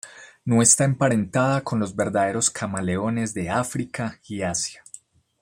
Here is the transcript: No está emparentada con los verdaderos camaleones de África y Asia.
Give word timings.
No 0.45 0.63
está 0.63 0.83
emparentada 0.85 1.63
con 1.63 1.79
los 1.79 1.95
verdaderos 1.95 2.49
camaleones 2.49 3.35
de 3.35 3.51
África 3.51 4.19
y 4.27 4.41
Asia. 4.41 4.83